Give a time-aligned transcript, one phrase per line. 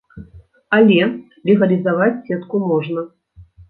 [0.77, 0.97] Але
[1.51, 3.11] легалізаваць сетку можна.